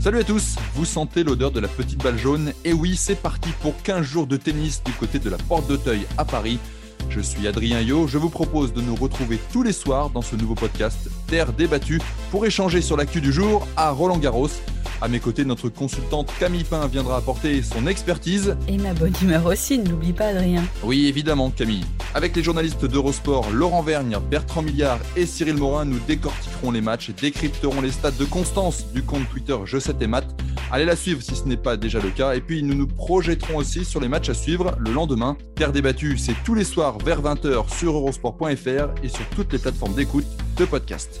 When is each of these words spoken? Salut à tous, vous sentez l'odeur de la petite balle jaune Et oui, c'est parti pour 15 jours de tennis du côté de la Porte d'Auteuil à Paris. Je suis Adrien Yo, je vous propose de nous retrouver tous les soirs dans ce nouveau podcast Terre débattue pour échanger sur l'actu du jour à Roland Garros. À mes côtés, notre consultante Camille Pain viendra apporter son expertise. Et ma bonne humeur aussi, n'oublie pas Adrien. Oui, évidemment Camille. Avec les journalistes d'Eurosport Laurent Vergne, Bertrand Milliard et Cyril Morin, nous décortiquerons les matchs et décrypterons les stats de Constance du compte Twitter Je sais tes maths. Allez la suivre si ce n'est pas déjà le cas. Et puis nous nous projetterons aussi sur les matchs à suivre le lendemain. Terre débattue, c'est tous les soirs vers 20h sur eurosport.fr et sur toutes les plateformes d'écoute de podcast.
Salut 0.00 0.18
à 0.18 0.24
tous, 0.24 0.56
vous 0.74 0.84
sentez 0.84 1.22
l'odeur 1.22 1.52
de 1.52 1.60
la 1.60 1.68
petite 1.68 2.02
balle 2.02 2.18
jaune 2.18 2.52
Et 2.64 2.72
oui, 2.72 2.96
c'est 2.96 3.14
parti 3.14 3.50
pour 3.60 3.80
15 3.82 4.02
jours 4.02 4.26
de 4.26 4.36
tennis 4.36 4.82
du 4.82 4.92
côté 4.92 5.18
de 5.18 5.30
la 5.30 5.38
Porte 5.38 5.68
d'Auteuil 5.68 6.06
à 6.18 6.24
Paris. 6.24 6.58
Je 7.08 7.20
suis 7.20 7.46
Adrien 7.46 7.80
Yo, 7.80 8.08
je 8.08 8.18
vous 8.18 8.30
propose 8.30 8.72
de 8.72 8.80
nous 8.80 8.94
retrouver 8.94 9.38
tous 9.52 9.62
les 9.62 9.72
soirs 9.72 10.10
dans 10.10 10.22
ce 10.22 10.34
nouveau 10.34 10.54
podcast 10.54 11.08
Terre 11.28 11.52
débattue 11.52 12.00
pour 12.30 12.44
échanger 12.44 12.80
sur 12.80 12.96
l'actu 12.96 13.20
du 13.20 13.32
jour 13.32 13.66
à 13.76 13.90
Roland 13.90 14.18
Garros. 14.18 14.48
À 15.02 15.08
mes 15.08 15.18
côtés, 15.18 15.44
notre 15.44 15.68
consultante 15.68 16.32
Camille 16.38 16.62
Pain 16.62 16.86
viendra 16.86 17.16
apporter 17.16 17.60
son 17.62 17.88
expertise. 17.88 18.56
Et 18.68 18.78
ma 18.78 18.94
bonne 18.94 19.12
humeur 19.20 19.44
aussi, 19.46 19.80
n'oublie 19.80 20.12
pas 20.12 20.26
Adrien. 20.26 20.62
Oui, 20.84 21.08
évidemment 21.08 21.50
Camille. 21.50 21.82
Avec 22.14 22.36
les 22.36 22.42
journalistes 22.44 22.84
d'Eurosport 22.84 23.50
Laurent 23.50 23.82
Vergne, 23.82 24.16
Bertrand 24.30 24.62
Milliard 24.62 25.00
et 25.16 25.26
Cyril 25.26 25.56
Morin, 25.56 25.86
nous 25.86 25.98
décortiquerons 26.06 26.70
les 26.70 26.80
matchs 26.80 27.10
et 27.10 27.14
décrypterons 27.14 27.80
les 27.80 27.90
stats 27.90 28.12
de 28.12 28.24
Constance 28.24 28.86
du 28.94 29.02
compte 29.02 29.28
Twitter 29.28 29.56
Je 29.64 29.78
sais 29.80 29.92
tes 29.92 30.06
maths. 30.06 30.36
Allez 30.70 30.84
la 30.84 30.94
suivre 30.94 31.20
si 31.20 31.34
ce 31.34 31.46
n'est 31.46 31.56
pas 31.56 31.76
déjà 31.76 31.98
le 31.98 32.10
cas. 32.10 32.36
Et 32.36 32.40
puis 32.40 32.62
nous 32.62 32.76
nous 32.76 32.86
projetterons 32.86 33.56
aussi 33.56 33.84
sur 33.84 33.98
les 33.98 34.06
matchs 34.06 34.28
à 34.28 34.34
suivre 34.34 34.76
le 34.78 34.92
lendemain. 34.92 35.36
Terre 35.56 35.72
débattue, 35.72 36.16
c'est 36.16 36.36
tous 36.44 36.54
les 36.54 36.62
soirs 36.62 36.98
vers 36.98 37.20
20h 37.20 37.76
sur 37.76 37.94
eurosport.fr 37.94 39.02
et 39.02 39.08
sur 39.08 39.28
toutes 39.34 39.52
les 39.52 39.58
plateformes 39.58 39.94
d'écoute 39.94 40.26
de 40.58 40.64
podcast. 40.64 41.20